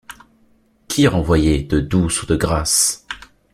[0.87, 3.05] Qui renvoyer, de Douce ou de Grâce?